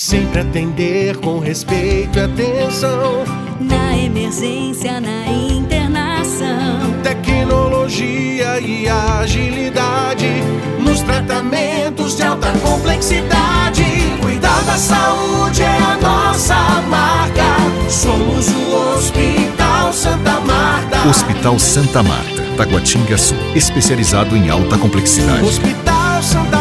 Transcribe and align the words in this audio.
Sempre 0.00 0.40
atender 0.40 1.18
com 1.18 1.40
respeito 1.40 2.18
e 2.18 2.22
atenção. 2.22 3.22
Na 3.60 3.94
emergência, 3.98 4.98
na 4.98 5.26
internação. 5.28 7.02
Tecnologia 7.02 8.58
e 8.60 8.88
agilidade. 8.88 10.26
Nos 10.82 11.02
tratamentos 11.02 12.16
de 12.16 12.22
alta 12.22 12.50
complexidade. 12.60 13.84
Cuidar 14.22 14.62
da 14.62 14.78
saúde 14.78 15.60
é 15.60 15.76
a 15.76 15.98
nossa 16.00 16.56
marca. 16.88 17.90
Somos 17.90 18.48
o 18.48 18.96
Hospital 18.96 19.92
Santa 19.92 20.40
Marta. 20.40 21.08
Hospital 21.10 21.58
Santa 21.58 22.02
Marta, 22.02 22.42
Taguatinga 22.56 23.18
Sul. 23.18 23.36
Especializado 23.54 24.34
em 24.34 24.48
alta 24.48 24.78
complexidade. 24.78 25.44
Hospital 25.44 26.22
Santa 26.22 26.59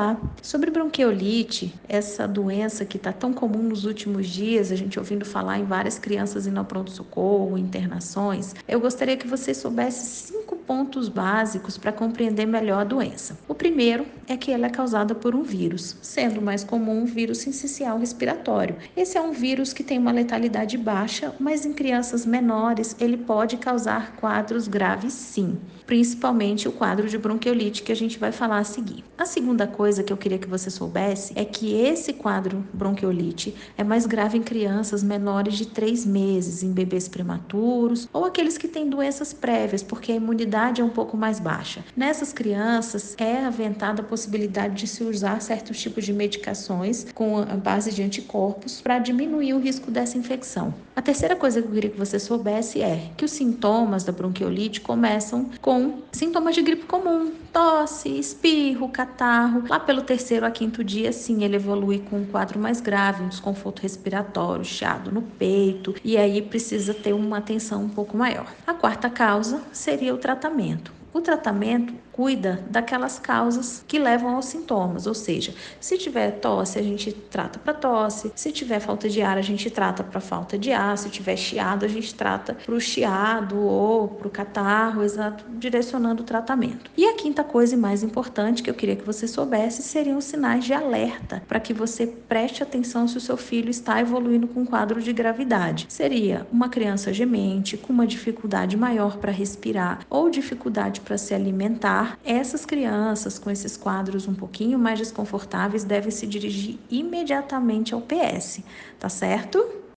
Olá, 0.00 0.18
sobre 0.40 0.70
bronquiolite, 0.70 1.74
essa 1.86 2.26
doença 2.26 2.86
que 2.86 2.96
está 2.96 3.12
tão 3.12 3.34
comum 3.34 3.62
nos 3.62 3.84
últimos 3.84 4.26
dias, 4.26 4.72
a 4.72 4.74
gente 4.74 4.98
ouvindo 4.98 5.26
falar 5.26 5.58
em 5.58 5.64
várias 5.66 5.98
crianças 5.98 6.46
indo 6.46 6.58
ao 6.58 6.64
pronto-socorro, 6.64 7.58
internações, 7.58 8.54
eu 8.66 8.80
gostaria 8.80 9.18
que 9.18 9.28
você 9.28 9.52
soubesse 9.52 10.32
cinco 10.32 10.56
pontos 10.70 11.08
básicos 11.08 11.76
para 11.76 11.90
compreender 11.90 12.46
melhor 12.46 12.82
a 12.82 12.84
doença. 12.84 13.36
O 13.48 13.54
primeiro 13.56 14.06
é 14.28 14.36
que 14.36 14.52
ela 14.52 14.66
é 14.66 14.70
causada 14.70 15.16
por 15.16 15.34
um 15.34 15.42
vírus, 15.42 15.96
sendo 16.00 16.40
mais 16.40 16.62
comum 16.62 17.02
um 17.02 17.06
vírus 17.06 17.38
sincicial 17.38 17.98
respiratório. 17.98 18.76
Esse 18.96 19.18
é 19.18 19.20
um 19.20 19.32
vírus 19.32 19.72
que 19.72 19.82
tem 19.82 19.98
uma 19.98 20.12
letalidade 20.12 20.78
baixa, 20.78 21.34
mas 21.40 21.66
em 21.66 21.72
crianças 21.72 22.24
menores 22.24 22.94
ele 23.00 23.16
pode 23.16 23.56
causar 23.56 24.14
quadros 24.14 24.68
graves 24.68 25.12
sim, 25.12 25.58
principalmente 25.84 26.68
o 26.68 26.72
quadro 26.72 27.08
de 27.08 27.18
bronquiolite 27.18 27.82
que 27.82 27.90
a 27.90 27.96
gente 27.96 28.16
vai 28.16 28.30
falar 28.30 28.58
a 28.58 28.64
seguir. 28.64 29.02
A 29.18 29.26
segunda 29.26 29.66
coisa 29.66 30.04
que 30.04 30.12
eu 30.12 30.16
queria 30.16 30.38
que 30.38 30.48
você 30.48 30.70
soubesse 30.70 31.32
é 31.34 31.44
que 31.44 31.74
esse 31.74 32.12
quadro 32.12 32.64
bronquiolite 32.72 33.56
é 33.76 33.82
mais 33.82 34.06
grave 34.06 34.38
em 34.38 34.42
crianças 34.42 35.02
menores 35.02 35.54
de 35.54 35.66
3 35.66 36.06
meses, 36.06 36.62
em 36.62 36.70
bebês 36.70 37.08
prematuros 37.08 38.08
ou 38.12 38.24
aqueles 38.24 38.56
que 38.56 38.68
têm 38.68 38.88
doenças 38.88 39.32
prévias, 39.32 39.82
porque 39.82 40.12
a 40.12 40.14
imunidade 40.14 40.59
é 40.68 40.84
um 40.84 40.90
pouco 40.90 41.16
mais 41.16 41.40
baixa. 41.40 41.82
Nessas 41.96 42.32
crianças 42.32 43.14
é 43.18 43.44
aventada 43.44 44.02
a 44.02 44.04
possibilidade 44.04 44.74
de 44.74 44.86
se 44.86 45.02
usar 45.02 45.40
certos 45.40 45.80
tipos 45.80 46.04
de 46.04 46.12
medicações 46.12 47.06
com 47.14 47.38
a 47.38 47.56
base 47.56 47.92
de 47.92 48.02
anticorpos 48.02 48.80
para 48.80 48.98
diminuir 48.98 49.54
o 49.54 49.58
risco 49.58 49.90
dessa 49.90 50.18
infecção. 50.18 50.74
A 50.94 51.02
terceira 51.02 51.34
coisa 51.34 51.62
que 51.62 51.68
eu 51.68 51.72
queria 51.72 51.90
que 51.90 51.98
você 51.98 52.18
soubesse 52.18 52.82
é 52.82 53.10
que 53.16 53.24
os 53.24 53.30
sintomas 53.30 54.04
da 54.04 54.12
bronquiolite 54.12 54.82
começam 54.82 55.48
com 55.62 56.02
sintomas 56.12 56.54
de 56.54 56.60
gripe 56.60 56.84
comum, 56.84 57.32
tosse, 57.52 58.18
espirro, 58.18 58.88
catarro. 58.88 59.64
Lá 59.66 59.80
pelo 59.80 60.02
terceiro 60.02 60.44
a 60.44 60.50
quinto 60.50 60.84
dia, 60.84 61.10
sim, 61.10 61.42
ele 61.42 61.56
evolui 61.56 62.00
com 62.10 62.18
um 62.18 62.26
quadro 62.26 62.58
mais 62.58 62.80
grave, 62.80 63.22
um 63.22 63.28
desconforto 63.28 63.80
respiratório, 63.80 64.64
chiado 64.64 65.10
no 65.10 65.22
peito, 65.22 65.94
e 66.04 66.16
aí 66.16 66.42
precisa 66.42 66.92
ter 66.92 67.14
uma 67.14 67.38
atenção 67.38 67.84
um 67.84 67.88
pouco 67.88 68.16
maior. 68.16 68.52
A 68.66 68.74
quarta 68.74 69.08
causa 69.08 69.62
seria 69.72 70.14
o 70.14 70.18
tratamento 70.18 70.49
tratamento. 70.50 70.99
O 71.12 71.20
tratamento 71.20 71.92
cuida 72.12 72.62
daquelas 72.70 73.18
causas 73.18 73.84
que 73.88 73.98
levam 73.98 74.36
aos 74.36 74.44
sintomas, 74.44 75.06
ou 75.06 75.14
seja, 75.14 75.54
se 75.80 75.96
tiver 75.96 76.32
tosse, 76.32 76.78
a 76.78 76.82
gente 76.82 77.12
trata 77.12 77.58
para 77.58 77.72
tosse, 77.72 78.30
se 78.36 78.52
tiver 78.52 78.78
falta 78.78 79.08
de 79.08 79.22
ar, 79.22 79.38
a 79.38 79.42
gente 79.42 79.70
trata 79.70 80.04
para 80.04 80.20
falta 80.20 80.58
de 80.58 80.70
ar, 80.70 80.96
se 80.98 81.08
tiver 81.08 81.36
chiado, 81.36 81.84
a 81.84 81.88
gente 81.88 82.14
trata 82.14 82.54
para 82.54 82.74
o 82.74 82.80
chiado 82.80 83.58
ou 83.58 84.06
para 84.06 84.28
o 84.28 84.30
catarro, 84.30 85.02
exato, 85.02 85.44
direcionando 85.58 86.22
o 86.22 86.26
tratamento. 86.26 86.90
E 86.96 87.06
a 87.06 87.14
quinta 87.14 87.42
coisa 87.42 87.74
e 87.74 87.78
mais 87.78 88.02
importante 88.02 88.62
que 88.62 88.70
eu 88.70 88.74
queria 88.74 88.96
que 88.96 89.04
você 89.04 89.26
soubesse 89.26 89.82
seriam 89.82 90.18
os 90.18 90.24
sinais 90.24 90.64
de 90.64 90.74
alerta, 90.74 91.42
para 91.48 91.58
que 91.58 91.72
você 91.72 92.06
preste 92.06 92.62
atenção 92.62 93.08
se 93.08 93.16
o 93.16 93.20
seu 93.20 93.36
filho 93.36 93.70
está 93.70 94.00
evoluindo 94.00 94.46
com 94.46 94.60
um 94.60 94.66
quadro 94.66 95.02
de 95.02 95.12
gravidade. 95.12 95.86
Seria 95.88 96.46
uma 96.52 96.68
criança 96.68 97.12
gemente, 97.12 97.76
com 97.76 97.92
uma 97.92 98.06
dificuldade 98.06 98.76
maior 98.76 99.16
para 99.16 99.32
respirar 99.32 100.00
ou 100.10 100.28
dificuldade 100.28 100.99
para 101.00 101.18
se 101.18 101.34
alimentar 101.34 102.18
essas 102.24 102.64
crianças 102.64 103.38
com 103.38 103.50
esses 103.50 103.76
quadros 103.76 104.28
um 104.28 104.34
pouquinho 104.34 104.78
mais 104.78 104.98
desconfortáveis 104.98 105.84
devem 105.84 106.10
se 106.10 106.26
dirigir 106.26 106.78
imediatamente 106.90 107.94
ao 107.94 108.00
PS, 108.00 108.60
tá 108.98 109.08
certo? 109.08 109.79